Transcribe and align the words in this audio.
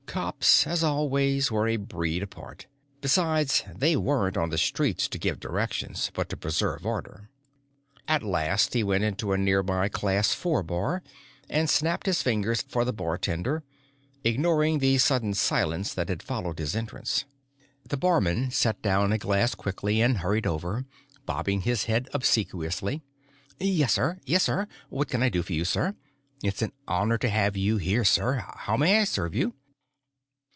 Cops, 0.11 0.67
as 0.67 0.83
always, 0.83 1.49
were 1.53 1.69
a 1.69 1.77
breed 1.77 2.21
apart. 2.21 2.65
Besides, 2.99 3.63
they 3.73 3.95
weren't 3.95 4.35
on 4.35 4.49
the 4.49 4.57
streets 4.57 5.07
to 5.07 5.17
give 5.17 5.39
directions, 5.39 6.11
but 6.13 6.27
to 6.27 6.35
preserve 6.35 6.85
order. 6.85 7.29
At 8.09 8.21
last, 8.21 8.73
he 8.73 8.83
went 8.83 9.05
into 9.05 9.31
a 9.31 9.37
nearby 9.37 9.87
Class 9.87 10.33
Four 10.33 10.63
bar 10.63 11.01
and 11.49 11.69
snapped 11.69 12.07
his 12.07 12.21
fingers 12.21 12.61
for 12.61 12.83
the 12.83 12.91
bartender, 12.91 13.63
ignoring 14.25 14.79
the 14.79 14.97
sudden 14.97 15.33
silence 15.33 15.93
that 15.93 16.09
had 16.09 16.21
followed 16.21 16.59
his 16.59 16.75
entrance. 16.75 17.23
The 17.87 17.95
barman 17.95 18.51
set 18.51 18.81
down 18.81 19.13
a 19.13 19.17
glass 19.17 19.55
quickly 19.55 20.01
and 20.01 20.17
hurried 20.17 20.45
over, 20.45 20.83
bobbing 21.25 21.61
his 21.61 21.85
head 21.85 22.09
obsequiously. 22.13 23.01
"Yes, 23.61 23.93
sir; 23.93 24.19
yes, 24.25 24.43
sir. 24.43 24.67
What 24.89 25.07
can 25.07 25.23
I 25.23 25.29
do 25.29 25.41
for 25.41 25.53
you, 25.53 25.63
sir? 25.63 25.95
It's 26.43 26.61
an 26.61 26.73
honor 26.85 27.17
to 27.19 27.29
have 27.29 27.55
you 27.55 27.77
here, 27.77 28.03
sir. 28.03 28.43
How 28.57 28.75
may 28.75 28.99
I 28.99 29.05
serve 29.05 29.33
you?" 29.33 29.53